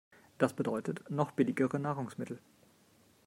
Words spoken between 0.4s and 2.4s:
bedeutet, noch billigere Nahrungsmittel.